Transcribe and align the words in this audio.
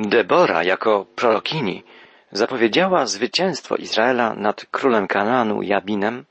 Debora 0.00 0.62
jako 0.62 1.06
prorokini 1.16 1.82
zapowiedziała 2.32 3.06
zwycięstwo 3.06 3.76
Izraela 3.76 4.34
nad 4.34 4.66
królem 4.70 5.06
Kanaanu 5.06 5.62
Jabinem, 5.62 6.24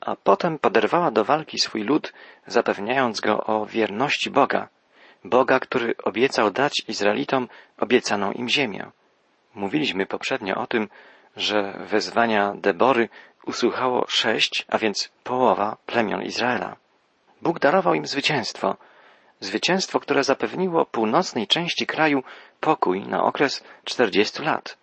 a 0.00 0.16
potem 0.16 0.58
poderwała 0.58 1.10
do 1.10 1.24
walki 1.24 1.58
swój 1.58 1.82
lud, 1.82 2.12
zapewniając 2.46 3.20
go 3.20 3.44
o 3.44 3.66
wierności 3.66 4.30
Boga, 4.30 4.68
Boga, 5.24 5.60
który 5.60 5.94
obiecał 6.04 6.50
dać 6.50 6.84
Izraelitom 6.88 7.48
obiecaną 7.78 8.32
im 8.32 8.48
ziemię. 8.48 8.90
Mówiliśmy 9.54 10.06
poprzednio 10.06 10.54
o 10.54 10.66
tym, 10.66 10.88
że 11.36 11.72
wezwania 11.90 12.54
Debory 12.54 13.08
usłuchało 13.46 14.04
sześć, 14.08 14.64
a 14.68 14.78
więc 14.78 15.10
połowa 15.24 15.76
plemion 15.86 16.22
Izraela. 16.22 16.76
Bóg 17.42 17.58
darował 17.58 17.94
im 17.94 18.06
zwycięstwo, 18.06 18.76
zwycięstwo, 19.40 20.00
które 20.00 20.24
zapewniło 20.24 20.86
północnej 20.86 21.46
części 21.46 21.86
kraju 21.86 22.22
pokój 22.60 23.00
na 23.00 23.24
okres 23.24 23.64
czterdziestu 23.84 24.42
lat. 24.42 24.78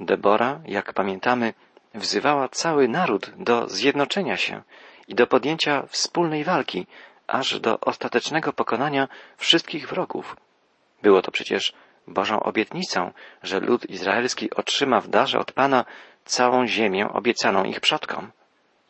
Debora, 0.00 0.60
jak 0.64 0.92
pamiętamy, 0.92 1.54
wzywała 1.94 2.48
cały 2.48 2.88
naród 2.88 3.30
do 3.36 3.68
zjednoczenia 3.68 4.36
się 4.36 4.62
i 5.08 5.14
do 5.14 5.26
podjęcia 5.26 5.86
wspólnej 5.86 6.44
walki, 6.44 6.86
aż 7.26 7.60
do 7.60 7.80
ostatecznego 7.80 8.52
pokonania 8.52 9.08
wszystkich 9.36 9.88
wrogów. 9.88 10.36
Było 11.02 11.22
to 11.22 11.30
przecież 11.30 11.72
Bożą 12.06 12.40
obietnicą, 12.40 13.12
że 13.42 13.60
lud 13.60 13.90
izraelski 13.90 14.50
otrzyma 14.50 15.00
w 15.00 15.08
darze 15.08 15.38
od 15.38 15.52
Pana 15.52 15.84
całą 16.24 16.66
ziemię 16.66 17.08
obiecaną 17.08 17.64
ich 17.64 17.80
przodkom. 17.80 18.32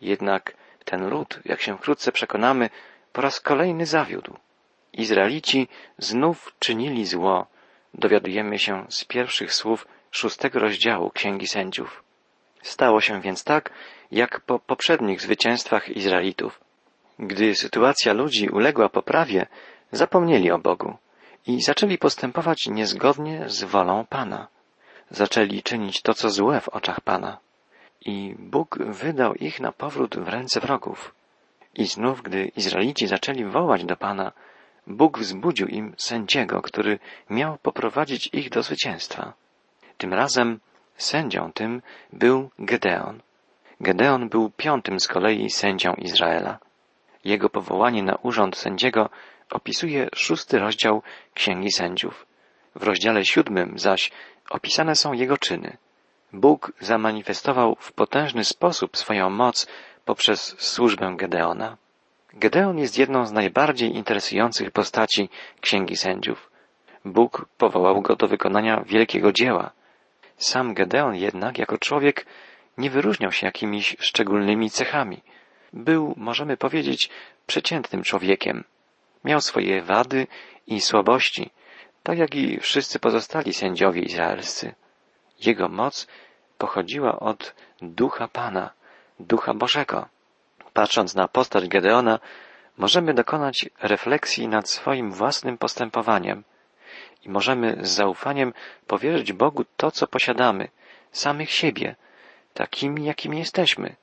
Jednak 0.01 0.55
ten 0.85 1.09
lud, 1.09 1.41
jak 1.45 1.61
się 1.61 1.77
wkrótce 1.77 2.13
przekonamy, 2.13 2.71
po 3.13 3.21
raz 3.21 3.41
kolejny 3.41 3.87
zawiódł. 3.87 4.37
Izraelici 4.97 5.69
znów 5.99 6.55
czynili 6.59 7.07
zło, 7.07 7.47
dowiadujemy 7.95 8.59
się 8.59 8.85
z 8.89 9.05
pierwszych 9.05 9.55
słów 9.55 9.87
szóstego 10.11 10.59
rozdziału 10.59 11.11
Księgi 11.11 11.47
Sędziów. 11.47 12.03
Stało 12.63 13.01
się 13.01 13.21
więc 13.21 13.45
tak, 13.45 13.71
jak 14.11 14.41
po 14.41 14.59
poprzednich 14.59 15.21
zwycięstwach 15.21 15.89
Izraelitów. 15.89 16.61
Gdy 17.19 17.55
sytuacja 17.55 18.13
ludzi 18.13 18.49
uległa 18.49 18.89
poprawie, 18.89 19.47
zapomnieli 19.93 20.51
o 20.51 20.59
Bogu 20.59 20.97
i 21.47 21.63
zaczęli 21.63 21.99
postępować 21.99 22.67
niezgodnie 22.67 23.45
z 23.47 23.65
wolą 23.65 24.05
Pana. 24.05 24.49
Zaczęli 25.11 25.63
czynić 25.63 26.03
to, 26.03 26.15
co 26.15 26.31
złe 26.31 26.61
w 26.61 26.69
oczach 26.69 27.01
Pana. 27.01 27.39
I 28.01 28.35
Bóg 28.39 28.79
wydał 28.79 29.35
ich 29.35 29.61
na 29.61 29.73
powrót 29.73 30.17
w 30.17 30.29
ręce 30.29 30.61
wrogów. 30.61 31.15
I 31.75 31.87
znów, 31.87 32.23
gdy 32.23 32.45
Izraelici 32.57 33.07
zaczęli 33.07 33.45
wołać 33.45 33.85
do 33.85 33.97
Pana, 33.97 34.33
Bóg 34.87 35.19
wzbudził 35.19 35.67
im 35.67 35.95
sędziego, 35.99 36.63
który 36.63 36.99
miał 37.31 37.59
poprowadzić 37.59 38.31
ich 38.33 38.51
do 38.51 38.63
zwycięstwa. 38.63 39.33
Tym 39.99 40.15
razem 40.15 40.61
sędzią 40.97 41.53
tym 41.53 41.83
był 42.13 42.51
Gedeon. 42.59 43.23
Gedeon 43.81 44.29
był 44.29 44.51
piątym 44.51 45.01
z 45.01 45.09
kolei 45.09 45.51
sędzią 45.51 45.95
Izraela. 45.95 46.59
Jego 47.25 47.51
powołanie 47.51 48.03
na 48.03 48.15
urząd 48.15 48.57
sędziego 48.57 49.11
opisuje 49.51 50.09
szósty 50.15 50.59
rozdział 50.59 51.03
Księgi 51.35 51.73
Sędziów. 51.73 52.27
W 52.75 52.83
rozdziale 52.83 53.25
siódmym 53.25 53.79
zaś 53.79 54.11
opisane 54.51 54.97
są 54.97 55.13
jego 55.13 55.39
czyny. 55.39 55.77
Bóg 56.33 56.73
zamanifestował 56.81 57.77
w 57.81 57.93
potężny 57.93 58.45
sposób 58.45 58.97
swoją 58.97 59.31
moc 59.31 59.67
poprzez 60.05 60.55
służbę 60.59 61.15
Gedeona. 61.17 61.77
Gedeon 62.39 62.79
jest 62.79 62.99
jedną 62.99 63.27
z 63.27 63.33
najbardziej 63.33 63.97
interesujących 63.97 64.71
postaci 64.71 65.29
Księgi 65.61 65.97
Sędziów. 65.97 66.51
Bóg 67.05 67.49
powołał 67.59 68.03
go 68.03 68.17
do 68.17 68.29
wykonania 68.29 68.81
wielkiego 68.87 69.33
dzieła. 69.33 69.71
Sam 70.37 70.75
Gedeon 70.75 71.15
jednak, 71.15 71.59
jako 71.59 71.79
człowiek, 71.79 72.27
nie 72.79 72.91
wyróżniał 72.91 73.33
się 73.33 73.47
jakimiś 73.47 73.97
szczególnymi 74.01 74.71
cechami. 74.71 75.23
Był, 75.73 76.15
możemy 76.17 76.57
powiedzieć, 76.57 77.11
przeciętnym 77.47 78.03
człowiekiem. 78.03 78.65
Miał 79.25 79.41
swoje 79.41 79.83
wady 79.83 80.27
i 80.67 80.81
słabości, 80.81 81.51
tak 82.03 82.19
jak 82.19 82.35
i 82.35 82.61
wszyscy 82.61 82.99
pozostali 82.99 83.55
sędziowie 83.55 84.03
izraelscy. 84.03 84.75
Jego 85.41 85.69
moc 85.69 86.07
pochodziła 86.59 87.21
od 87.21 87.55
ducha 87.83 88.29
Pana, 88.29 88.71
ducha 89.21 89.55
Bożego. 89.55 90.16
Patrząc 90.77 91.15
na 91.15 91.29
postać 91.29 91.69
Gedeona, 91.69 92.19
możemy 92.79 93.15
dokonać 93.15 93.71
refleksji 93.83 94.49
nad 94.49 94.71
swoim 94.71 95.13
własnym 95.13 95.59
postępowaniem 95.59 96.45
i 97.23 97.29
możemy 97.29 97.77
z 97.81 97.91
zaufaniem 97.91 98.53
powierzyć 98.87 99.33
Bogu 99.33 99.65
to, 99.77 99.91
co 99.91 100.07
posiadamy, 100.07 100.69
samych 101.13 101.51
siebie, 101.51 101.97
takimi, 102.55 103.05
jakimi 103.05 103.39
jesteśmy. 103.39 103.97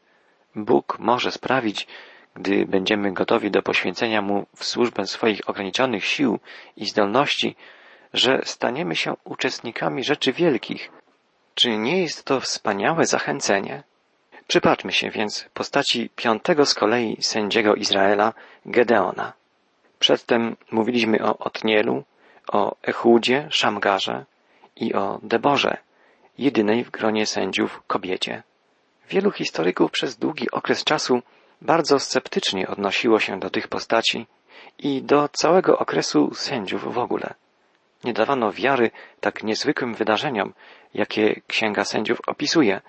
Bóg 0.56 1.00
może 1.00 1.31
sprawić, 1.31 1.88
gdy 2.35 2.66
będziemy 2.66 3.11
gotowi 3.11 3.51
do 3.51 3.61
poświęcenia 3.61 4.22
Mu 4.22 4.45
w 4.55 4.63
służbę 4.63 5.07
swoich 5.07 5.50
ograniczonych 5.50 6.05
sił 6.05 6.40
i 6.78 6.85
zdolności, 6.85 7.55
że 8.13 8.41
staniemy 8.44 8.95
się 8.95 9.13
uczestnikami 9.23 10.03
rzeczy 10.03 10.34
wielkich. 10.34 10.91
Czy 11.55 11.78
nie 11.78 12.01
jest 12.01 12.25
to 12.25 12.40
wspaniałe 12.40 13.05
zachęcenie? 13.05 13.84
Przypatrzmy 14.48 14.92
się 14.92 15.09
więc 15.09 15.46
postaci 15.54 16.09
piątego 16.16 16.66
z 16.66 16.74
kolei 16.74 17.18
sędziego 17.22 17.76
Izraela, 17.76 18.34
Gedeona. 18.66 19.34
Przedtem 20.00 20.56
mówiliśmy 20.72 21.26
o 21.26 21.38
Otnielu, 21.38 22.04
o 22.52 22.76
Echudzie, 22.84 23.48
Szamgarze 23.52 24.26
i 24.76 24.94
o 24.94 25.20
Deborze, 25.24 25.78
jedynej 26.38 26.84
w 26.84 26.92
gronie 26.92 27.26
sędziów 27.26 27.84
kobiecie. 27.88 28.44
Wielu 29.09 29.32
historyków 29.32 29.92
przez 29.92 30.18
długi 30.18 30.52
okres 30.52 30.84
czasu 30.84 31.22
bardzo 31.62 32.00
sceptycznie 32.00 32.68
odnosiło 32.68 33.20
się 33.20 33.40
do 33.40 33.50
tych 33.50 33.68
postaci 33.68 34.28
i 34.78 35.02
do 35.02 35.30
całego 35.30 35.80
okresu 35.80 36.34
sędziów 36.34 36.94
w 36.94 36.98
ogóle. 36.98 37.34
Nie 38.03 38.14
dawano 38.14 38.52
wiary 38.52 38.92
tak 39.20 39.44
niezwykłym 39.44 39.94
wydarzeniom, 39.94 40.53
jakie 40.94 41.42
Księga 41.48 41.86
Sędziów 41.86 42.20
opisuje, 42.28 42.82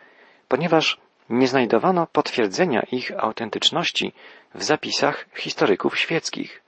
ponieważ 0.48 0.98
nie 1.30 1.48
znajdowano 1.48 2.06
potwierdzenia 2.06 2.82
ich 2.92 3.12
autentyczności 3.24 4.12
w 4.54 4.62
zapisach 4.62 5.26
historyków 5.34 5.98
świeckich. 5.98 6.62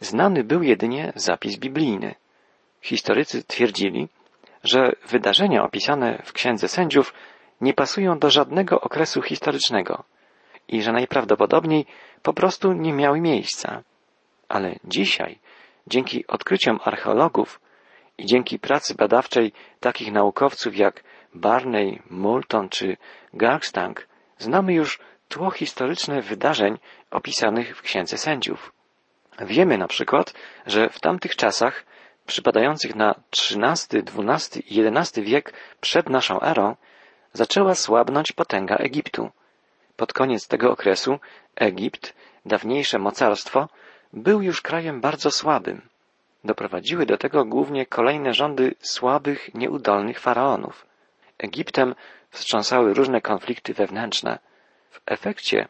Znany 0.00 0.44
był 0.44 0.62
jedynie 0.62 1.12
zapis 1.16 1.56
biblijny. 1.56 2.14
Historycy 2.80 3.44
twierdzili, 3.44 4.08
że 4.64 4.92
wydarzenia 5.08 5.64
opisane 5.64 6.22
w 6.24 6.32
Księdze 6.32 6.68
Sędziów 6.68 7.14
nie 7.60 7.74
pasują 7.74 8.18
do 8.18 8.30
żadnego 8.30 8.80
okresu 8.80 9.22
historycznego 9.22 10.04
i 10.68 10.82
że 10.82 10.92
najprawdopodobniej 10.92 11.86
po 12.22 12.32
prostu 12.32 12.72
nie 12.72 12.92
miały 12.92 13.20
miejsca. 13.20 13.82
Ale 14.48 14.74
dzisiaj, 14.84 15.38
dzięki 15.86 16.26
odkryciom 16.26 16.80
archeologów 16.84 17.60
i 18.18 18.26
dzięki 18.26 18.58
pracy 18.58 18.94
badawczej 18.94 19.52
takich 19.80 20.12
naukowców 20.12 20.76
jak 20.76 21.04
Barney, 21.34 22.02
Moulton 22.10 22.68
czy 22.68 22.96
Garstang, 23.34 24.08
znamy 24.38 24.74
już 24.74 24.98
tło 25.28 25.50
historyczne 25.50 26.22
wydarzeń 26.22 26.78
opisanych 27.10 27.76
w 27.76 27.82
Księdze 27.82 28.18
Sędziów. 28.18 28.72
Wiemy 29.40 29.78
na 29.78 29.88
przykład, 29.88 30.34
że 30.66 30.88
w 30.88 31.00
tamtych 31.00 31.36
czasach, 31.36 31.84
przypadających 32.26 32.94
na 32.94 33.14
XIII, 33.32 34.02
XII 34.28 34.78
i 34.78 34.86
XI 34.86 35.22
wiek 35.22 35.52
przed 35.80 36.08
naszą 36.08 36.40
erą, 36.40 36.76
zaczęła 37.32 37.74
słabnąć 37.74 38.32
potęga 38.32 38.76
Egiptu. 38.76 39.30
Pod 39.96 40.12
koniec 40.12 40.48
tego 40.48 40.72
okresu 40.72 41.18
Egipt, 41.56 42.14
dawniejsze 42.46 42.98
mocarstwo, 42.98 43.68
był 44.12 44.42
już 44.42 44.62
krajem 44.62 45.00
bardzo 45.00 45.30
słabym. 45.30 45.88
Doprowadziły 46.44 47.06
do 47.06 47.18
tego 47.18 47.44
głównie 47.44 47.86
kolejne 47.86 48.34
rządy 48.34 48.74
słabych, 48.80 49.54
nieudolnych 49.54 50.20
faraonów. 50.20 50.86
Egiptem 51.42 51.94
wstrząsały 52.30 52.94
różne 52.94 53.20
konflikty 53.20 53.74
wewnętrzne. 53.74 54.38
W 54.90 55.00
efekcie 55.06 55.68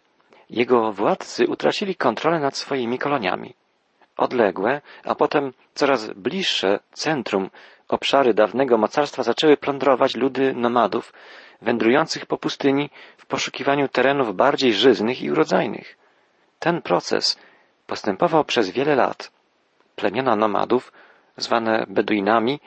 jego 0.50 0.92
władcy 0.92 1.46
utracili 1.46 1.94
kontrolę 1.96 2.40
nad 2.40 2.56
swoimi 2.56 2.98
koloniami. 2.98 3.54
Odległe, 4.16 4.80
a 5.04 5.14
potem 5.14 5.52
coraz 5.74 6.10
bliższe 6.10 6.80
centrum 6.92 7.50
obszary 7.88 8.34
dawnego 8.34 8.78
mocarstwa 8.78 9.22
zaczęły 9.22 9.56
plądrować 9.56 10.16
ludy 10.16 10.54
nomadów 10.54 11.12
wędrujących 11.62 12.26
po 12.26 12.38
pustyni 12.38 12.90
w 13.16 13.26
poszukiwaniu 13.26 13.88
terenów 13.88 14.36
bardziej 14.36 14.74
żyznych 14.74 15.22
i 15.22 15.30
urodzajnych. 15.30 15.98
Ten 16.58 16.82
proces 16.82 17.38
postępował 17.86 18.44
przez 18.44 18.70
wiele 18.70 18.94
lat. 18.94 19.30
Plemiona 19.96 20.36
nomadów, 20.36 20.92
zwane 21.36 21.84
Beduinami, 21.88 22.60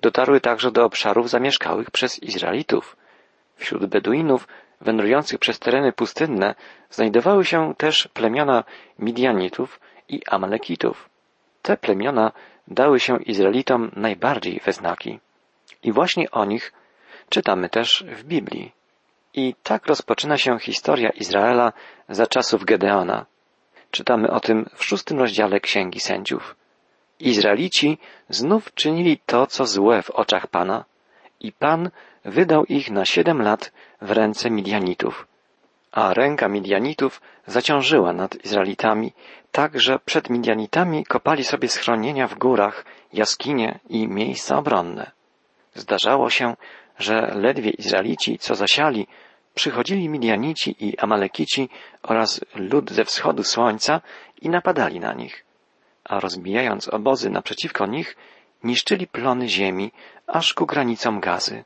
dotarły 0.00 0.40
także 0.40 0.70
do 0.70 0.84
obszarów 0.84 1.30
zamieszkałych 1.30 1.90
przez 1.90 2.18
Izraelitów. 2.18 2.96
Wśród 3.56 3.86
Beduinów 3.86 4.48
wędrujących 4.80 5.38
przez 5.38 5.58
tereny 5.58 5.92
pustynne 5.92 6.54
znajdowały 6.90 7.44
się 7.44 7.74
też 7.74 8.08
plemiona 8.14 8.64
Midianitów 8.98 9.80
i 10.08 10.22
Amalekitów. 10.26 11.08
Te 11.62 11.76
plemiona 11.76 12.32
dały 12.68 13.00
się 13.00 13.22
Izraelitom 13.22 13.90
najbardziej 13.96 14.60
we 14.64 14.72
znaki. 14.72 15.18
I 15.82 15.92
właśnie 15.92 16.30
o 16.30 16.44
nich 16.44 16.72
czytamy 17.28 17.68
też 17.68 18.04
w 18.06 18.24
Biblii. 18.24 18.72
I 19.34 19.54
tak 19.62 19.86
rozpoczyna 19.86 20.38
się 20.38 20.58
historia 20.58 21.10
Izraela 21.10 21.72
za 22.08 22.26
czasów 22.26 22.64
Gedeona. 22.64 23.26
Czytamy 23.90 24.30
o 24.30 24.40
tym 24.40 24.70
w 24.74 24.84
szóstym 24.84 25.18
rozdziale 25.18 25.60
Księgi 25.60 26.00
Sędziów. 26.00 26.59
Izraelici 27.28 27.98
znów 28.28 28.74
czynili 28.74 29.18
to, 29.26 29.46
co 29.46 29.66
złe 29.66 30.02
w 30.02 30.10
oczach 30.10 30.46
Pana 30.46 30.84
i 31.40 31.52
Pan 31.52 31.90
wydał 32.24 32.64
ich 32.64 32.90
na 32.90 33.04
siedem 33.04 33.42
lat 33.42 33.72
w 34.02 34.10
ręce 34.10 34.50
Midianitów. 34.50 35.26
A 35.92 36.14
ręka 36.14 36.48
Midianitów 36.48 37.20
zaciążyła 37.46 38.12
nad 38.12 38.44
Izraelitami, 38.44 39.12
tak 39.52 39.80
że 39.80 39.98
przed 39.98 40.30
Midianitami 40.30 41.04
kopali 41.04 41.44
sobie 41.44 41.68
schronienia 41.68 42.26
w 42.26 42.38
górach, 42.38 42.84
jaskinie 43.12 43.78
i 43.88 44.08
miejsca 44.08 44.58
obronne. 44.58 45.10
Zdarzało 45.74 46.30
się, 46.30 46.56
że 46.98 47.32
ledwie 47.34 47.70
Izraelici, 47.70 48.38
co 48.38 48.54
zasiali, 48.54 49.06
przychodzili 49.54 50.08
Midianici 50.08 50.76
i 50.86 50.98
Amalekici 50.98 51.68
oraz 52.02 52.40
lud 52.54 52.90
ze 52.90 53.04
wschodu 53.04 53.44
słońca 53.44 54.00
i 54.42 54.48
napadali 54.48 55.00
na 55.00 55.12
nich. 55.12 55.44
A 56.04 56.20
rozbijając 56.20 56.88
obozy 56.88 57.30
naprzeciwko 57.30 57.86
nich, 57.86 58.16
niszczyli 58.64 59.06
plony 59.06 59.48
ziemi 59.48 59.92
aż 60.26 60.54
ku 60.54 60.66
granicom 60.66 61.20
gazy. 61.20 61.64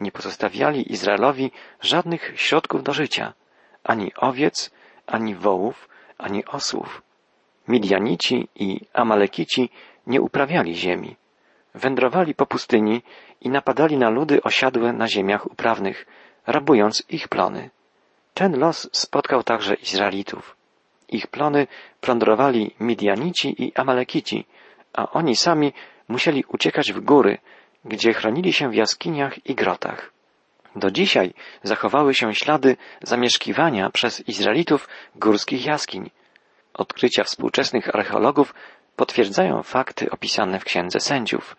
Nie 0.00 0.12
pozostawiali 0.12 0.92
Izraelowi 0.92 1.50
żadnych 1.80 2.32
środków 2.36 2.82
do 2.82 2.92
życia, 2.92 3.32
ani 3.84 4.14
owiec, 4.16 4.70
ani 5.06 5.34
wołów, 5.34 5.88
ani 6.18 6.44
osłów. 6.44 7.02
Midianici 7.68 8.48
i 8.54 8.80
Amalekici 8.92 9.70
nie 10.06 10.20
uprawiali 10.20 10.74
ziemi. 10.74 11.16
Wędrowali 11.74 12.34
po 12.34 12.46
pustyni 12.46 13.02
i 13.40 13.48
napadali 13.48 13.96
na 13.96 14.10
ludy 14.10 14.42
osiadłe 14.42 14.92
na 14.92 15.08
ziemiach 15.08 15.46
uprawnych, 15.46 16.06
rabując 16.46 17.04
ich 17.08 17.28
plony. 17.28 17.70
Ten 18.34 18.58
los 18.58 18.88
spotkał 18.92 19.42
także 19.42 19.74
Izraelitów. 19.74 20.59
Ich 21.10 21.26
plony 21.26 21.66
plądrowali 22.00 22.74
Midianici 22.80 23.64
i 23.64 23.72
Amalekici, 23.74 24.44
a 24.92 25.10
oni 25.10 25.36
sami 25.36 25.72
musieli 26.08 26.44
uciekać 26.48 26.92
w 26.92 27.00
góry, 27.00 27.38
gdzie 27.84 28.12
chronili 28.12 28.52
się 28.52 28.70
w 28.70 28.74
jaskiniach 28.74 29.46
i 29.46 29.54
grotach. 29.54 30.12
Do 30.76 30.90
dzisiaj 30.90 31.34
zachowały 31.62 32.14
się 32.14 32.34
ślady 32.34 32.76
zamieszkiwania 33.02 33.90
przez 33.90 34.28
Izraelitów 34.28 34.88
górskich 35.16 35.66
jaskiń. 35.66 36.10
Odkrycia 36.74 37.24
współczesnych 37.24 37.94
archeologów 37.94 38.54
potwierdzają 38.96 39.62
fakty 39.62 40.10
opisane 40.10 40.60
w 40.60 40.64
Księdze 40.64 41.00
Sędziów. 41.00 41.56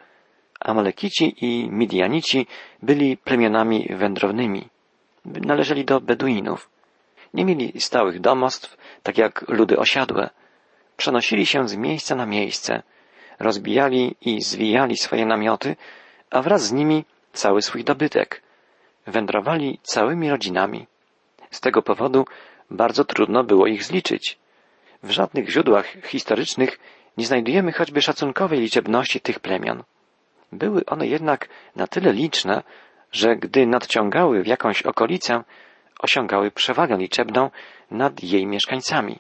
Amalekici 0.60 1.46
i 1.46 1.70
Midianici 1.70 2.48
byli 2.82 3.18
plemionami 3.18 3.88
wędrownymi. 3.96 4.70
Należeli 5.26 5.86
do 5.86 6.02
Beduinów. 6.02 6.70
Nie 7.34 7.46
mieli 7.46 7.82
stałych 7.82 8.20
domostw, 8.20 8.78
tak 9.04 9.18
jak 9.18 9.50
ludy 9.50 9.78
osiadłe. 9.78 10.30
Przenosili 10.98 11.46
się 11.46 11.68
z 11.68 11.76
miejsca 11.76 12.16
na 12.16 12.26
miejsce, 12.26 12.84
rozbijali 13.40 14.16
i 14.22 14.42
zwijali 14.42 14.98
swoje 14.98 15.26
namioty, 15.26 15.76
a 16.30 16.42
wraz 16.42 16.62
z 16.64 16.72
nimi 16.72 17.06
cały 17.34 17.62
swój 17.62 17.84
dobytek. 17.84 18.42
Wędrowali 19.08 19.80
całymi 19.84 20.30
rodzinami. 20.30 20.88
Z 21.52 21.62
tego 21.62 21.82
powodu 21.82 22.26
bardzo 22.70 23.06
trudno 23.06 23.44
było 23.44 23.68
ich 23.68 23.84
zliczyć. 23.84 24.38
W 25.04 25.10
żadnych 25.10 25.50
źródłach 25.50 25.86
historycznych 26.04 26.80
nie 27.18 27.26
znajdujemy 27.26 27.72
choćby 27.72 28.02
szacunkowej 28.02 28.60
liczebności 28.60 29.22
tych 29.22 29.40
plemion. 29.40 29.84
Były 30.52 30.86
one 30.86 31.08
jednak 31.08 31.50
na 31.76 31.88
tyle 31.88 32.14
liczne, 32.14 32.64
że 33.12 33.36
gdy 33.36 33.68
nadciągały 33.68 34.44
w 34.44 34.48
jakąś 34.48 34.82
okolicę, 34.82 35.44
osiągały 36.02 36.52
przewagę 36.52 36.98
liczebną 36.98 37.50
nad 37.92 38.24
jej 38.24 38.46
mieszkańcami. 38.48 39.20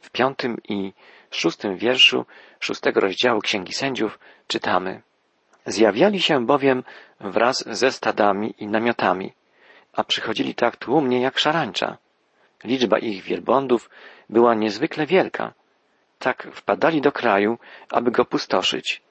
W 0.00 0.10
piątym 0.10 0.56
i 0.68 0.92
szóstym 1.30 1.76
wierszu 1.76 2.26
szóstego 2.60 3.00
rozdziału 3.00 3.40
Księgi 3.40 3.72
Sędziów 3.72 4.18
czytamy 4.46 5.02
Zjawiali 5.66 6.22
się 6.22 6.46
bowiem 6.46 6.82
wraz 7.20 7.64
ze 7.66 7.92
stadami 7.92 8.54
i 8.58 8.66
namiotami, 8.66 9.32
a 9.92 10.04
przychodzili 10.04 10.54
tak 10.54 10.76
tłumnie 10.76 11.20
jak 11.20 11.38
szarańcza. 11.38 11.98
Liczba 12.64 12.98
ich 12.98 13.22
wielbłądów 13.22 13.90
była 14.28 14.54
niezwykle 14.54 15.06
wielka. 15.06 15.52
Tak 16.18 16.48
wpadali 16.52 17.00
do 17.00 17.12
kraju, 17.12 17.58
aby 17.90 18.10
go 18.10 18.24
pustoszyć. 18.24 19.02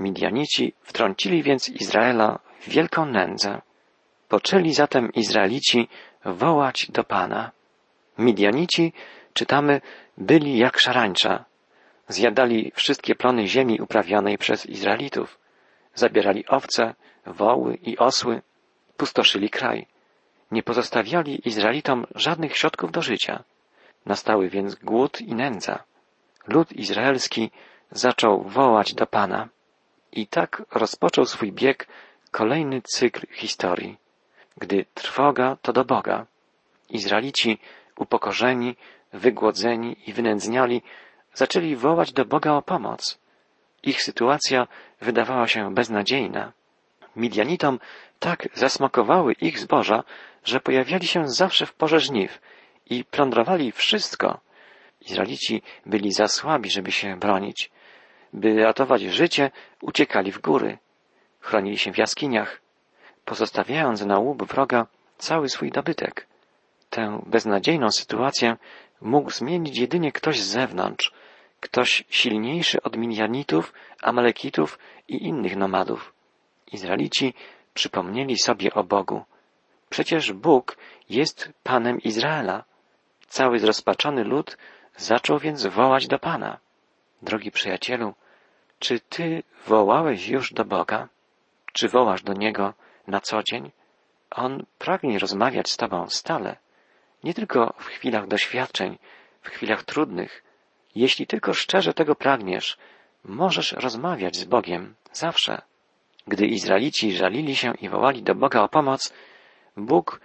Midianici 0.00 0.72
wtrącili 0.82 1.42
więc 1.42 1.68
Izraela 1.68 2.38
w 2.60 2.68
wielką 2.68 3.06
nędzę. 3.06 3.60
Poczęli 4.28 4.72
zatem 4.72 5.12
Izraelici 5.12 5.88
wołać 6.24 6.90
do 6.90 7.04
Pana. 7.04 7.50
Midianici, 8.18 8.92
czytamy, 9.32 9.80
byli 10.18 10.58
jak 10.58 10.78
szarańcza. 10.78 11.44
Zjadali 12.08 12.72
wszystkie 12.74 13.14
plony 13.14 13.48
ziemi 13.48 13.80
uprawianej 13.80 14.38
przez 14.38 14.66
Izraelitów. 14.66 15.38
Zabierali 15.94 16.46
owce, 16.46 16.94
woły 17.26 17.74
i 17.74 17.98
osły, 17.98 18.42
pustoszyli 18.96 19.50
kraj. 19.50 19.86
Nie 20.50 20.62
pozostawiali 20.62 21.48
Izraelitom 21.48 22.06
żadnych 22.14 22.56
środków 22.56 22.92
do 22.92 23.02
życia. 23.02 23.44
Nastały 24.06 24.48
więc 24.48 24.74
głód 24.74 25.20
i 25.20 25.34
nędza. 25.34 25.84
Lud 26.46 26.72
izraelski 26.72 27.50
zaczął 27.90 28.42
wołać 28.42 28.94
do 28.94 29.06
Pana. 29.06 29.48
I 30.12 30.26
tak 30.26 30.62
rozpoczął 30.70 31.24
swój 31.24 31.52
bieg 31.52 31.88
kolejny 32.30 32.82
cykl 32.82 33.26
historii. 33.32 34.01
Gdy 34.58 34.84
trwoga 34.94 35.56
to 35.62 35.72
do 35.72 35.84
Boga. 35.84 36.26
Izraelici, 36.90 37.58
upokorzeni, 37.96 38.76
wygłodzeni 39.12 39.96
i 40.06 40.12
wynędzniali, 40.12 40.82
zaczęli 41.34 41.76
wołać 41.76 42.12
do 42.12 42.24
Boga 42.24 42.52
o 42.52 42.62
pomoc. 42.62 43.18
Ich 43.82 44.02
sytuacja 44.02 44.66
wydawała 45.00 45.46
się 45.46 45.74
beznadziejna. 45.74 46.52
Midianitom 47.16 47.78
tak 48.18 48.48
zasmakowały 48.54 49.32
ich 49.32 49.58
zboża, 49.58 50.04
że 50.44 50.60
pojawiali 50.60 51.06
się 51.06 51.28
zawsze 51.28 51.66
w 51.66 51.74
porze 51.74 52.00
żniw 52.00 52.40
i 52.90 53.04
plądrowali 53.04 53.72
wszystko. 53.72 54.40
Izraelici 55.00 55.62
byli 55.86 56.12
za 56.12 56.28
słabi, 56.28 56.70
żeby 56.70 56.92
się 56.92 57.16
bronić. 57.16 57.70
By 58.32 58.62
ratować 58.62 59.02
życie, 59.02 59.50
uciekali 59.80 60.32
w 60.32 60.40
góry. 60.40 60.78
Chronili 61.40 61.78
się 61.78 61.92
w 61.92 61.98
jaskiniach, 61.98 62.61
pozostawiając 63.24 64.00
na 64.00 64.18
łup 64.18 64.42
wroga 64.42 64.86
cały 65.18 65.48
swój 65.48 65.70
dobytek. 65.70 66.26
Tę 66.90 67.22
beznadziejną 67.26 67.90
sytuację 67.90 68.56
mógł 69.00 69.30
zmienić 69.30 69.78
jedynie 69.78 70.12
ktoś 70.12 70.40
z 70.40 70.46
zewnątrz, 70.46 71.12
ktoś 71.60 72.04
silniejszy 72.08 72.82
od 72.82 72.96
Midianitów, 72.96 73.72
Amalekitów 74.02 74.78
i 75.08 75.26
innych 75.26 75.56
nomadów. 75.56 76.14
Izraelici 76.72 77.34
przypomnieli 77.74 78.38
sobie 78.38 78.74
o 78.74 78.84
Bogu. 78.84 79.24
Przecież 79.90 80.32
Bóg 80.32 80.76
jest 81.10 81.52
Panem 81.62 82.00
Izraela. 82.00 82.64
Cały 83.28 83.58
zrozpaczony 83.58 84.24
lud 84.24 84.58
zaczął 84.96 85.38
więc 85.38 85.66
wołać 85.66 86.06
do 86.06 86.18
Pana. 86.18 86.58
Drogi 87.22 87.50
przyjacielu, 87.50 88.14
czy 88.78 89.00
Ty 89.00 89.42
wołałeś 89.66 90.28
już 90.28 90.52
do 90.52 90.64
Boga? 90.64 91.08
Czy 91.72 91.88
wołasz 91.88 92.22
do 92.22 92.32
Niego 92.32 92.74
na 93.06 93.20
co 93.20 93.42
dzień? 93.42 93.70
On 94.30 94.66
pragnie 94.78 95.18
rozmawiać 95.18 95.70
z 95.70 95.76
Tobą 95.76 96.08
stale, 96.08 96.56
nie 97.24 97.34
tylko 97.34 97.74
w 97.78 97.84
chwilach 97.84 98.26
doświadczeń, 98.26 98.98
w 99.42 99.48
chwilach 99.48 99.82
trudnych. 99.82 100.44
Jeśli 100.94 101.26
tylko 101.26 101.54
szczerze 101.54 101.94
tego 101.94 102.14
pragniesz, 102.14 102.78
możesz 103.24 103.72
rozmawiać 103.72 104.36
z 104.36 104.44
Bogiem 104.44 104.94
zawsze. 105.12 105.62
Gdy 106.26 106.46
Izraelici 106.46 107.12
żalili 107.12 107.56
się 107.56 107.74
i 107.80 107.88
wołali 107.88 108.22
do 108.22 108.34
Boga 108.34 108.62
o 108.62 108.68
pomoc, 108.68 109.12
Bóg 109.76 110.20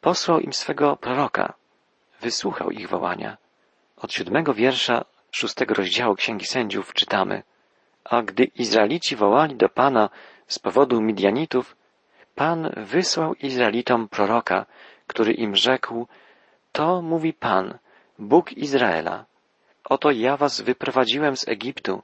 posłał 0.00 0.40
im 0.40 0.52
swego 0.52 0.96
proroka, 0.96 1.54
wysłuchał 2.20 2.70
ich 2.70 2.88
wołania. 2.88 3.36
Od 3.96 4.12
siódmego 4.12 4.54
wiersza 4.54 5.04
szóstego 5.30 5.74
rozdziału 5.74 6.14
Księgi 6.14 6.46
Sędziów 6.46 6.94
czytamy 6.94 7.42
A 8.04 8.22
gdy 8.22 8.44
Izraelici 8.44 9.16
wołali 9.16 9.56
do 9.56 9.68
Pana 9.68 10.10
z 10.46 10.58
powodu 10.58 11.00
Midianitów, 11.00 11.76
Pan 12.40 12.72
wysłał 12.76 13.34
Izraelitom 13.34 14.08
proroka, 14.08 14.66
który 15.06 15.32
im 15.32 15.56
rzekł 15.56 16.06
To 16.72 17.02
mówi 17.02 17.32
Pan, 17.32 17.78
Bóg 18.18 18.52
Izraela. 18.52 19.24
Oto 19.84 20.10
ja 20.10 20.36
was 20.36 20.60
wyprowadziłem 20.60 21.36
z 21.36 21.48
Egiptu 21.48 22.02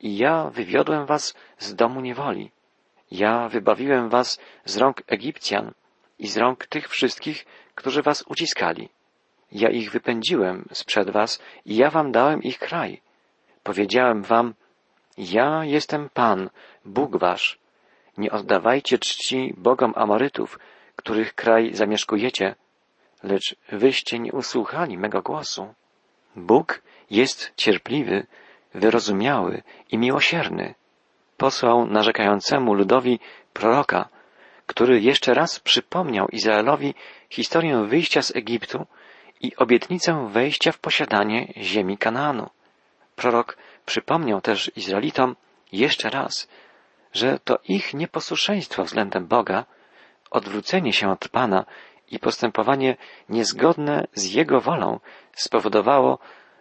i 0.00 0.16
ja 0.16 0.50
wywiodłem 0.50 1.06
was 1.06 1.34
z 1.58 1.74
domu 1.74 2.00
niewoli. 2.00 2.50
Ja 3.10 3.48
wybawiłem 3.48 4.08
was 4.08 4.40
z 4.64 4.76
rąk 4.76 5.02
Egipcjan 5.06 5.72
i 6.18 6.26
z 6.26 6.36
rąk 6.36 6.66
tych 6.66 6.88
wszystkich, 6.88 7.46
którzy 7.74 8.02
was 8.02 8.22
uciskali. 8.22 8.88
Ja 9.52 9.68
ich 9.70 9.90
wypędziłem 9.90 10.64
sprzed 10.72 11.10
was 11.10 11.42
i 11.64 11.76
ja 11.76 11.90
wam 11.90 12.12
dałem 12.12 12.42
ich 12.42 12.58
kraj. 12.58 13.00
Powiedziałem 13.62 14.22
wam, 14.22 14.54
ja 15.18 15.64
jestem 15.64 16.08
Pan, 16.08 16.50
Bóg 16.84 17.16
wasz. 17.16 17.65
Nie 18.18 18.30
oddawajcie 18.30 18.98
czci 18.98 19.54
bogom 19.56 19.92
Amorytów, 19.96 20.58
których 20.96 21.34
kraj 21.34 21.74
zamieszkujecie, 21.74 22.54
lecz 23.22 23.56
wyście 23.72 24.18
nie 24.18 24.32
usłuchali 24.32 24.98
mego 24.98 25.22
głosu. 25.22 25.74
Bóg 26.36 26.82
jest 27.10 27.52
cierpliwy, 27.56 28.26
wyrozumiały 28.74 29.62
i 29.90 29.98
miłosierny. 29.98 30.74
Posłał 31.36 31.86
narzekającemu 31.86 32.74
ludowi 32.74 33.20
proroka, 33.52 34.08
który 34.66 35.00
jeszcze 35.00 35.34
raz 35.34 35.60
przypomniał 35.60 36.28
Izraelowi 36.28 36.94
historię 37.30 37.84
wyjścia 37.84 38.22
z 38.22 38.36
Egiptu 38.36 38.86
i 39.40 39.56
obietnicę 39.56 40.28
wejścia 40.32 40.72
w 40.72 40.78
posiadanie 40.78 41.52
ziemi 41.56 41.98
Kanaanu. 41.98 42.50
Prorok 43.16 43.56
przypomniał 43.86 44.40
też 44.40 44.70
Izraelitom 44.76 45.36
jeszcze 45.72 46.10
raz, 46.10 46.48
że 47.16 47.38
to 47.38 47.58
ich 47.68 47.94
nieposłuszeństwo 47.94 48.84
względem 48.84 49.26
Boga, 49.26 49.64
odwrócenie 50.30 50.92
się 50.92 51.10
od 51.10 51.28
Pana 51.28 51.64
i 52.10 52.18
postępowanie 52.18 52.96
niezgodne 53.28 54.06
z 54.14 54.24
Jego 54.24 54.60
wolą 54.60 55.00
spowodowało, 55.32 56.18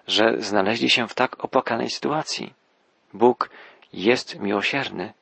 że 0.08 0.36
znaleźli 0.38 0.90
się 0.90 1.08
w 1.08 1.14
tak 1.14 1.46
opłakanej 1.46 1.90
sytuacji. 1.90 2.54
Bóg 3.14 3.50
jest 3.94 4.40
miłosierny. 4.40 5.14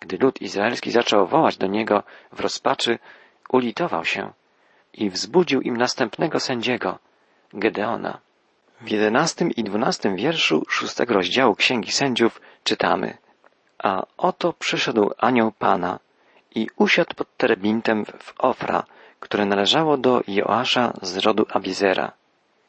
Gdy 0.00 0.18
lud 0.18 0.42
izraelski 0.42 0.90
zaczął 0.90 1.26
wołać 1.26 1.56
do 1.56 1.66
Niego 1.66 2.02
w 2.32 2.40
rozpaczy, 2.40 2.98
ulitował 3.52 4.04
się 4.04 4.32
i 4.92 5.10
wzbudził 5.10 5.60
im 5.60 5.76
następnego 5.76 6.40
sędziego, 6.40 6.98
Gedeona. 7.52 8.20
W 8.80 8.90
jedenastym 8.90 9.50
i 9.50 9.64
dwunastym 9.64 10.16
wierszu 10.16 10.62
szóstego 10.68 11.14
rozdziału 11.14 11.54
Księgi 11.54 11.92
Sędziów 11.92 12.40
czytamy 12.64 13.18
A 13.86 14.06
oto 14.16 14.52
przyszedł 14.52 15.10
anioł 15.18 15.52
Pana 15.52 15.98
i 16.54 16.68
usiadł 16.76 17.14
pod 17.14 17.36
terebintem 17.36 18.04
w 18.04 18.34
Ofra, 18.38 18.84
które 19.20 19.46
należało 19.46 19.96
do 19.96 20.22
Joasza 20.28 20.92
z 21.02 21.16
rodu 21.16 21.46
Abizera. 21.56 22.12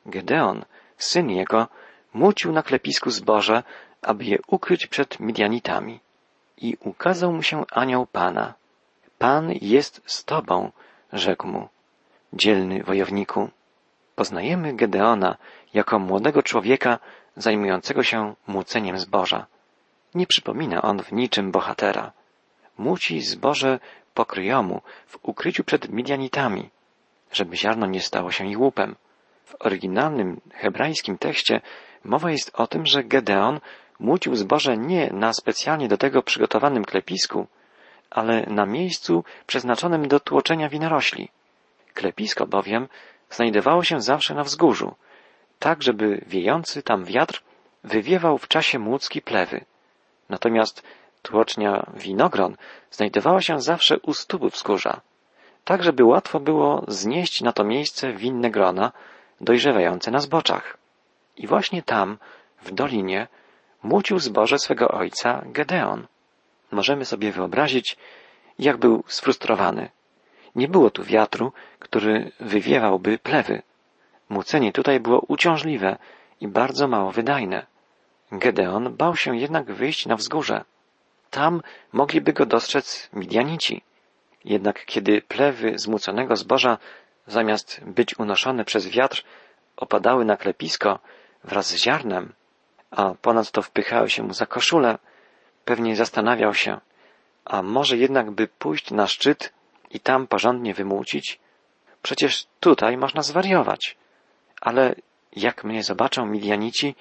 Gedeon, 0.06 0.66
syn 0.98 1.30
jego, 1.30 1.68
mucił 2.14 2.52
na 2.52 2.64
klepisku 2.64 3.10
zboże, 3.10 3.64
aby 4.02 4.26
je 4.26 4.38
ukryć 4.48 4.88
przed 4.88 5.20
Midianitami. 5.20 6.00
I 6.58 6.78
ukazał 6.80 7.32
mu 7.34 7.44
się 7.44 7.66
anioł 7.72 8.06
Pana. 8.06 8.54
Pan 9.18 9.52
jest 9.62 10.02
z 10.06 10.26
tobą, 10.26 10.72
rzekł 11.14 11.48
mu. 11.48 11.70
Dzielny 12.34 12.84
wojowniku. 12.84 13.50
Poznajemy 14.16 14.74
Gedeona 14.74 15.38
jako 15.74 16.00
młodego 16.00 16.44
człowieka 16.44 17.00
zajmującego 17.36 18.04
się 18.04 18.36
młóceniem 18.48 19.00
zboża. 19.00 19.46
Nie 20.16 20.28
przypomina 20.28 20.82
on 20.82 21.04
w 21.04 21.12
niczym 21.12 21.52
bohatera. 21.52 22.12
Muci 22.78 23.22
zboże 23.22 23.80
pokryjomu 24.14 24.82
w 25.08 25.20
ukryciu 25.22 25.64
przed 25.64 25.90
Midianitami, 25.90 26.70
żeby 27.32 27.58
ziarno 27.58 27.86
nie 27.88 28.02
stało 28.02 28.32
się 28.32 28.48
ich 28.48 28.60
łupem. 28.60 28.96
W 29.46 29.56
oryginalnym 29.60 30.42
hebrajskim 30.54 31.18
tekście 31.18 31.62
mowa 32.04 32.32
jest 32.32 32.52
o 32.54 32.68
tym, 32.68 32.86
że 32.86 33.04
Gedeon 33.04 33.60
mucił 34.00 34.36
zboże 34.36 34.78
nie 34.78 35.10
na 35.14 35.34
specjalnie 35.34 35.88
do 35.88 35.98
tego 35.98 36.24
przygotowanym 36.24 36.86
klepisku, 36.86 37.48
ale 38.10 38.46
na 38.46 38.66
miejscu 38.66 39.24
przeznaczonym 39.48 40.08
do 40.08 40.20
tłoczenia 40.20 40.70
winorośli. 40.70 41.30
Klepisko 41.94 42.48
bowiem 42.48 42.88
znajdowało 43.30 43.84
się 43.84 44.02
zawsze 44.02 44.34
na 44.34 44.44
wzgórzu, 44.44 44.96
tak 45.60 45.84
żeby 45.84 46.26
wiejący 46.28 46.84
tam 46.84 47.06
wiatr 47.06 47.44
wywiewał 47.84 48.38
w 48.38 48.48
czasie 48.48 48.80
młódzki 48.80 49.22
plewy. 49.22 49.66
Natomiast 50.30 50.84
tłocznia 51.22 51.92
winogron 51.94 52.56
znajdowała 52.92 53.42
się 53.42 53.62
zawsze 53.62 54.00
u 54.00 54.14
stóp 54.14 54.44
wzgórza, 54.54 55.02
tak 55.66 55.84
żeby 55.84 56.04
łatwo 56.04 56.40
było 56.40 56.86
znieść 56.88 57.42
na 57.42 57.52
to 57.52 57.64
miejsce 57.64 58.14
winne 58.14 58.52
grona 58.52 58.92
dojrzewające 59.42 60.12
na 60.12 60.20
zboczach. 60.20 60.78
I 61.38 61.48
właśnie 61.48 61.84
tam, 61.84 62.18
w 62.62 62.72
dolinie, 62.72 63.28
mucił 63.84 64.20
zboże 64.20 64.60
swego 64.60 64.88
ojca 64.88 65.42
Gedeon. 65.46 66.08
Możemy 66.72 67.06
sobie 67.06 67.32
wyobrazić, 67.32 67.98
jak 68.60 68.78
był 68.78 69.04
sfrustrowany. 69.08 69.90
Nie 70.56 70.68
było 70.68 70.90
tu 70.90 71.04
wiatru, 71.04 71.52
który 71.80 72.32
wywiewałby 72.40 73.18
plewy. 73.18 73.62
Mucenie 74.30 74.72
tutaj 74.72 75.00
było 75.00 75.20
uciążliwe 75.28 75.98
i 76.42 76.48
bardzo 76.48 76.88
mało 76.88 77.12
wydajne. 77.12 77.66
Gedeon 78.32 78.96
bał 78.96 79.16
się 79.16 79.38
jednak 79.38 79.72
wyjść 79.74 80.06
na 80.06 80.16
wzgórze. 80.16 80.64
Tam 81.30 81.62
mogliby 81.94 82.34
go 82.34 82.46
dostrzec 82.46 83.10
Midianici. 83.14 83.82
Jednak 84.46 84.86
kiedy 84.86 85.22
plewy 85.22 85.80
zmuconego 85.80 86.36
zboża, 86.36 86.78
zamiast 87.28 87.82
być 87.86 88.20
unoszone 88.20 88.66
przez 88.66 88.88
wiatr, 88.88 89.24
opadały 89.78 90.26
na 90.26 90.38
klepisko 90.38 91.00
wraz 91.44 91.68
z 91.68 91.76
ziarnem, 91.76 92.34
a 92.92 93.14
ponadto 93.22 93.62
wpychały 93.62 94.10
się 94.10 94.24
mu 94.24 94.34
za 94.34 94.46
koszulę, 94.46 94.98
pewnie 95.66 95.96
zastanawiał 95.96 96.54
się, 96.54 96.80
a 97.46 97.62
może 97.62 97.98
jednak 97.98 98.32
by 98.32 98.48
pójść 98.48 98.92
na 98.92 99.08
szczyt 99.08 99.54
i 99.92 100.00
tam 100.00 100.28
porządnie 100.28 100.74
wymucić? 100.74 101.40
Przecież 102.02 102.48
tutaj 102.60 102.98
można 102.98 103.22
zwariować. 103.22 103.98
Ale 104.62 104.96
jak 105.36 105.64
mnie 105.64 105.84
zobaczą 105.84 106.26
Midianici, 106.26 106.96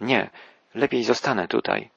nie, 0.00 0.30
lepiej 0.76 1.04
zostanę 1.04 1.48
tutaj. 1.48 1.90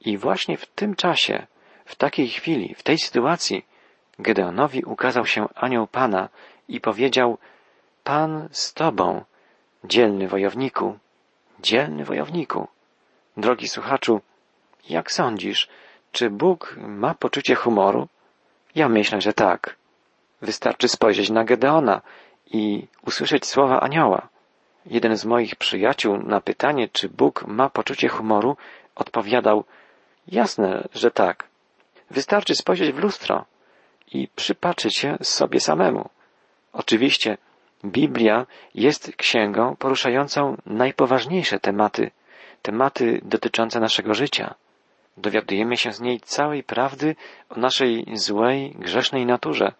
I 0.00 0.18
właśnie 0.18 0.56
w 0.56 0.66
tym 0.66 0.94
czasie, 0.94 1.46
w 1.84 1.96
takiej 1.96 2.28
chwili, 2.28 2.74
w 2.74 2.82
tej 2.82 2.98
sytuacji, 2.98 3.66
Gedeonowi 4.18 4.84
ukazał 4.84 5.26
się 5.26 5.48
anioł 5.54 5.86
Pana 5.86 6.28
i 6.68 6.80
powiedział, 6.80 7.38
Pan 8.04 8.48
z 8.50 8.74
Tobą, 8.74 9.24
dzielny 9.84 10.28
wojowniku, 10.28 10.98
dzielny 11.60 12.04
wojowniku. 12.04 12.68
Drogi 13.36 13.68
słuchaczu, 13.68 14.20
jak 14.88 15.12
sądzisz, 15.12 15.68
czy 16.12 16.30
Bóg 16.30 16.76
ma 16.78 17.14
poczucie 17.14 17.54
humoru? 17.54 18.08
Ja 18.74 18.88
myślę, 18.88 19.20
że 19.20 19.32
tak. 19.32 19.76
Wystarczy 20.42 20.88
spojrzeć 20.88 21.30
na 21.30 21.44
Gedeona 21.44 22.00
i 22.46 22.86
usłyszeć 23.06 23.46
słowa 23.46 23.80
anioła. 23.80 24.28
Jeden 24.90 25.16
z 25.16 25.24
moich 25.24 25.56
przyjaciół 25.56 26.18
na 26.18 26.40
pytanie, 26.40 26.88
czy 26.88 27.08
Bóg 27.08 27.46
ma 27.46 27.70
poczucie 27.70 28.08
humoru, 28.08 28.56
odpowiadał, 28.94 29.64
jasne, 30.28 30.88
że 30.94 31.10
tak. 31.10 31.44
Wystarczy 32.10 32.54
spojrzeć 32.54 32.92
w 32.92 32.98
lustro 32.98 33.44
i 34.12 34.28
przypatrzyć 34.36 34.96
się 34.96 35.16
sobie 35.22 35.60
samemu. 35.60 36.08
Oczywiście 36.72 37.36
Biblia 37.84 38.46
jest 38.74 39.16
księgą 39.16 39.76
poruszającą 39.76 40.56
najpoważniejsze 40.66 41.60
tematy, 41.60 42.10
tematy 42.62 43.20
dotyczące 43.22 43.80
naszego 43.80 44.14
życia. 44.14 44.54
Dowiadujemy 45.16 45.76
się 45.76 45.92
z 45.92 46.00
niej 46.00 46.20
całej 46.20 46.62
prawdy 46.62 47.16
o 47.48 47.60
naszej 47.60 48.06
złej, 48.14 48.70
grzesznej 48.78 49.26
naturze, 49.26 49.72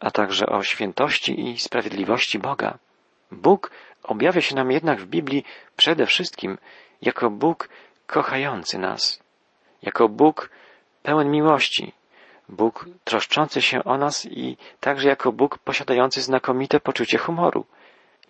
a 0.00 0.10
także 0.10 0.46
o 0.46 0.62
świętości 0.62 1.48
i 1.48 1.58
sprawiedliwości 1.58 2.38
Boga. 2.38 2.78
Bóg 3.32 3.70
objawia 4.02 4.40
się 4.40 4.54
nam 4.54 4.70
jednak 4.70 5.00
w 5.00 5.06
Biblii 5.06 5.44
przede 5.76 6.06
wszystkim 6.06 6.58
jako 7.02 7.30
Bóg 7.30 7.68
kochający 8.06 8.78
nas, 8.78 9.22
jako 9.82 10.08
Bóg 10.08 10.50
pełen 11.02 11.30
miłości, 11.30 11.92
Bóg 12.48 12.86
troszczący 13.04 13.62
się 13.62 13.84
o 13.84 13.98
nas 13.98 14.26
i 14.26 14.56
także 14.80 15.08
jako 15.08 15.32
Bóg 15.32 15.58
posiadający 15.58 16.20
znakomite 16.20 16.80
poczucie 16.80 17.18
humoru. 17.18 17.66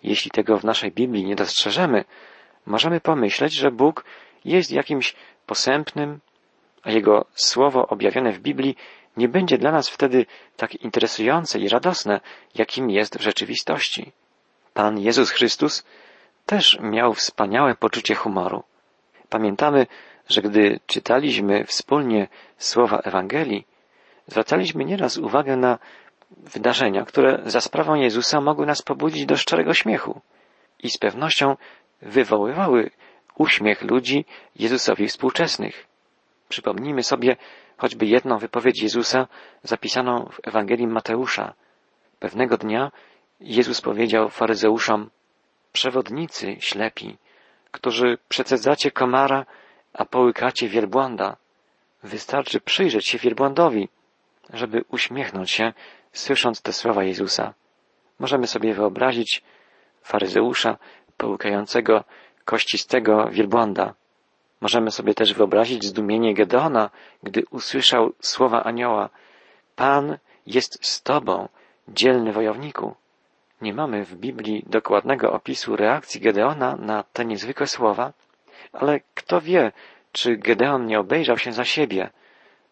Jeśli 0.03 0.31
tego 0.31 0.57
w 0.57 0.63
naszej 0.63 0.91
Biblii 0.91 1.25
nie 1.25 1.35
dostrzeżemy, 1.35 2.05
możemy 2.65 3.01
pomyśleć, 3.01 3.53
że 3.53 3.71
Bóg 3.71 4.05
jest 4.45 4.71
jakimś 4.71 5.15
posępnym, 5.45 6.19
a 6.83 6.91
Jego 6.91 7.25
słowo 7.33 7.87
objawione 7.87 8.31
w 8.31 8.39
Biblii 8.39 8.75
nie 9.17 9.27
będzie 9.27 9.57
dla 9.57 9.71
nas 9.71 9.89
wtedy 9.89 10.25
tak 10.57 10.75
interesujące 10.75 11.59
i 11.59 11.69
radosne, 11.69 12.21
jakim 12.55 12.89
jest 12.89 13.17
w 13.17 13.21
rzeczywistości. 13.21 14.11
Pan 14.79 14.99
Jezus 14.99 15.31
Chrystus 15.31 15.83
też 16.45 16.79
miał 16.81 17.13
wspaniałe 17.13 17.75
poczucie 17.75 18.15
humoru. 18.15 18.63
Pamiętamy, 19.29 19.87
że 20.29 20.41
gdy 20.41 20.79
czytaliśmy 20.85 21.65
wspólnie 21.65 22.27
słowa 22.57 22.99
Ewangelii, 22.99 23.67
zwracaliśmy 24.27 24.85
nieraz 24.85 25.17
uwagę 25.17 25.55
na 25.55 25.79
wydarzenia, 26.31 27.05
które 27.05 27.39
za 27.45 27.61
sprawą 27.61 27.95
Jezusa 27.95 28.41
mogły 28.41 28.65
nas 28.65 28.81
pobudzić 28.81 29.25
do 29.25 29.37
szczerego 29.37 29.73
śmiechu 29.73 30.21
i 30.83 30.89
z 30.89 30.97
pewnością 30.97 31.55
wywoływały 32.01 32.91
uśmiech 33.35 33.81
ludzi 33.81 34.25
Jezusowi 34.55 35.07
współczesnych. 35.07 35.87
Przypomnijmy 36.49 37.03
sobie 37.03 37.37
choćby 37.77 38.05
jedną 38.05 38.37
wypowiedź 38.37 38.83
Jezusa 38.83 39.27
zapisaną 39.63 40.29
w 40.31 40.47
Ewangelii 40.47 40.87
Mateusza. 40.87 41.53
Pewnego 42.19 42.57
dnia 42.57 42.91
Jezus 43.39 43.81
powiedział 43.81 44.29
faryzeuszom, 44.29 45.09
przewodnicy 45.71 46.55
ślepi, 46.59 47.17
którzy 47.71 48.17
przecedzacie 48.29 48.91
komara, 48.91 49.45
a 49.93 50.05
połykacie 50.05 50.67
wielbłąda. 50.67 51.37
Wystarczy 52.03 52.61
przyjrzeć 52.61 53.07
się 53.07 53.17
wielbłądowi. 53.17 53.89
żeby 54.53 54.83
uśmiechnąć 54.89 55.51
się, 55.51 55.73
słysząc 56.13 56.61
te 56.61 56.73
słowa 56.73 57.03
Jezusa. 57.03 57.53
Możemy 58.19 58.47
sobie 58.47 58.73
wyobrazić 58.73 59.43
faryzeusza 60.01 60.77
połykającego 61.17 62.03
kościstego 62.45 63.29
wielbłąda. 63.31 63.93
Możemy 64.61 64.91
sobie 64.91 65.13
też 65.13 65.33
wyobrazić 65.33 65.85
zdumienie 65.85 66.33
Gedeona, 66.33 66.89
gdy 67.23 67.43
usłyszał 67.51 68.13
słowa 68.19 68.63
anioła 68.63 69.09
Pan 69.75 70.17
jest 70.45 70.85
z 70.85 71.03
tobą, 71.03 71.47
dzielny 71.87 72.33
wojowniku. 72.33 72.95
Nie 73.61 73.73
mamy 73.73 74.05
w 74.05 74.15
Biblii 74.15 74.63
dokładnego 74.67 75.33
opisu 75.33 75.75
reakcji 75.75 76.21
Gedeona 76.21 76.75
na 76.75 77.03
te 77.03 77.25
niezwykłe 77.25 77.67
słowa, 77.67 78.13
ale 78.73 78.99
kto 79.13 79.41
wie, 79.41 79.71
czy 80.11 80.37
Gedeon 80.37 80.85
nie 80.85 80.99
obejrzał 80.99 81.37
się 81.37 81.51
za 81.51 81.65
siebie, 81.65 82.09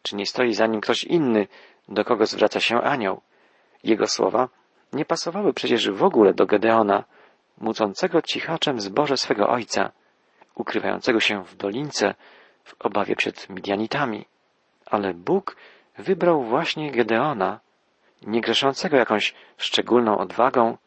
czy 0.01 0.15
nie 0.15 0.25
stoi 0.25 0.53
za 0.53 0.67
nim 0.67 0.81
ktoś 0.81 1.03
inny, 1.03 1.47
do 1.89 2.05
kogo 2.05 2.25
zwraca 2.25 2.59
się 2.59 2.81
anioł. 2.81 3.21
Jego 3.83 4.07
słowa 4.07 4.49
nie 4.93 5.05
pasowały 5.05 5.53
przecież 5.53 5.91
w 5.91 6.03
ogóle 6.03 6.33
do 6.33 6.45
Gedeona, 6.45 7.03
mucącego 7.57 8.21
cichaczem 8.21 8.81
zboże 8.81 9.17
swego 9.17 9.49
ojca, 9.49 9.91
ukrywającego 10.55 11.19
się 11.19 11.43
w 11.43 11.55
dolince 11.55 12.15
w 12.63 12.75
obawie 12.85 13.15
przed 13.15 13.49
Midianitami. 13.49 14.25
Ale 14.85 15.13
Bóg 15.13 15.55
wybrał 15.97 16.43
właśnie 16.43 16.91
Gedeona, 16.91 17.59
nie 18.21 18.41
grzeszącego 18.41 18.97
jakąś 18.97 19.33
szczególną 19.57 20.17
odwagą 20.17 20.77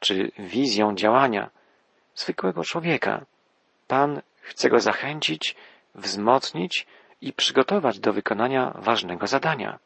czy 0.00 0.32
wizją 0.38 0.94
działania, 0.94 1.50
zwykłego 2.14 2.64
człowieka. 2.64 3.24
Pan 3.88 4.22
chce 4.40 4.70
go 4.70 4.80
zachęcić, 4.80 5.56
wzmocnić 5.94 6.86
i 7.20 7.32
przygotować 7.32 7.98
do 8.00 8.12
wykonania 8.12 8.72
ważnego 8.74 9.26
zadania. 9.26 9.78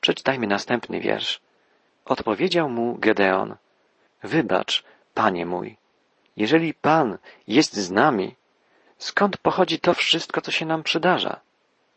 Przeczytajmy 0.00 0.46
następny 0.46 1.00
wiersz. 1.00 1.40
Odpowiedział 2.04 2.70
mu 2.70 2.96
Gedeon, 2.98 3.56
wybacz, 4.22 4.84
panie 5.14 5.46
mój, 5.46 5.76
jeżeli 6.36 6.74
Pan 6.74 7.18
jest 7.48 7.74
z 7.74 7.90
nami, 7.90 8.34
skąd 8.98 9.36
pochodzi 9.36 9.80
to 9.80 9.94
wszystko, 9.94 10.40
co 10.40 10.50
się 10.50 10.66
nam 10.66 10.82
przydarza? 10.82 11.40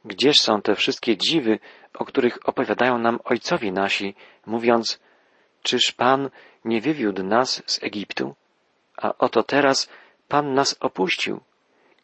Gdzież 0.06 0.36
są 0.42 0.62
te 0.62 0.76
wszystkie 0.76 1.18
dziwy, 1.18 1.60
o 1.94 2.06
których 2.06 2.50
opowiadają 2.50 2.98
nam 2.98 3.20
ojcowie 3.24 3.72
nasi, 3.72 4.16
mówiąc, 4.46 5.00
czyż 5.64 5.92
Pan 5.92 6.30
nie 6.66 6.82
wywiódł 6.82 7.24
nas 7.24 7.64
z 7.66 7.84
Egiptu? 7.84 8.36
A 8.98 9.18
oto 9.18 9.44
teraz 9.44 9.90
Pan 10.28 10.54
nas 10.54 10.78
opuścił 10.80 11.40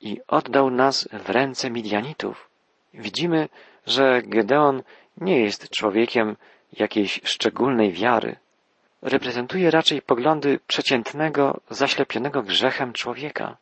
i 0.01 0.17
oddał 0.27 0.69
nas 0.69 1.09
w 1.13 1.29
ręce 1.29 1.69
Midianitów. 1.69 2.49
Widzimy, 2.93 3.49
że 3.85 4.21
Gedeon 4.21 4.83
nie 5.17 5.39
jest 5.39 5.69
człowiekiem 5.69 6.35
jakiejś 6.73 7.21
szczególnej 7.23 7.91
wiary. 7.91 8.35
Reprezentuje 9.01 9.71
raczej 9.71 10.01
poglądy 10.01 10.59
przeciętnego, 10.67 11.59
zaślepionego 11.69 12.41
grzechem 12.43 12.93
człowieka. 12.93 13.57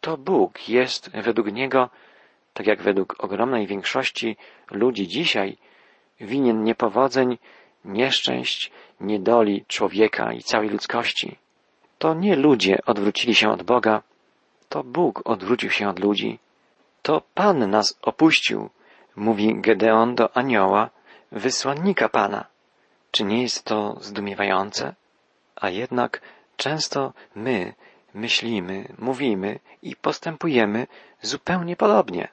To 0.00 0.16
Bóg 0.16 0.68
jest 0.68 1.10
według 1.10 1.52
niego 1.52 1.90
tak 2.54 2.66
jak 2.66 2.82
według 2.82 3.24
ogromnej 3.24 3.66
większości 3.66 4.36
ludzi 4.70 5.08
dzisiaj, 5.08 5.56
winien 6.20 6.64
niepowodzeń, 6.64 7.38
nieszczęść, 7.84 8.70
niedoli 9.00 9.64
człowieka 9.68 10.32
i 10.32 10.42
całej 10.42 10.68
ludzkości. 10.68 11.38
To 11.98 12.14
nie 12.14 12.36
ludzie 12.36 12.78
odwrócili 12.86 13.34
się 13.34 13.50
od 13.50 13.62
Boga, 13.62 14.02
to 14.68 14.84
Bóg 14.84 15.22
odwrócił 15.24 15.70
się 15.70 15.88
od 15.88 15.98
ludzi. 15.98 16.38
To 17.02 17.22
Pan 17.34 17.70
nas 17.70 17.98
opuścił, 18.02 18.70
mówi 19.16 19.60
Gedeon 19.60 20.14
do 20.14 20.36
anioła, 20.36 20.90
wysłannika 21.32 22.08
Pana. 22.08 22.46
Czy 23.10 23.24
nie 23.24 23.42
jest 23.42 23.64
to 23.64 23.96
zdumiewające? 24.00 24.94
A 25.56 25.68
jednak 25.68 26.20
często 26.56 27.12
my 27.34 27.74
myślimy, 28.14 28.88
mówimy 28.98 29.58
i 29.82 29.96
postępujemy 29.96 30.86
zupełnie 31.22 31.76
podobnie. 31.76 32.28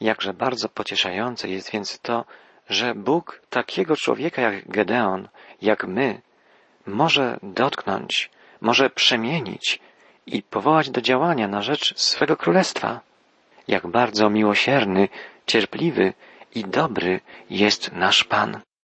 Jakże 0.00 0.34
bardzo 0.34 0.68
pocieszające 0.68 1.48
jest 1.48 1.70
więc 1.70 1.98
to, 1.98 2.24
że 2.68 2.94
Bóg 2.94 3.40
takiego 3.50 3.96
człowieka 3.96 4.42
jak 4.42 4.68
Gedeon, 4.68 5.28
jak 5.62 5.84
my, 5.86 6.20
może 6.86 7.38
dotknąć, 7.42 8.30
może 8.60 8.90
przemienić 8.90 9.80
i 10.26 10.42
powołać 10.42 10.90
do 10.90 11.00
działania 11.00 11.48
na 11.48 11.62
rzecz 11.62 11.98
swego 11.98 12.36
królestwa. 12.36 13.00
Jak 13.68 13.86
bardzo 13.86 14.30
miłosierny, 14.30 15.08
cierpliwy 15.46 16.12
i 16.54 16.64
dobry 16.64 17.20
jest 17.50 17.92
nasz 17.92 18.24
Pan. 18.24 18.60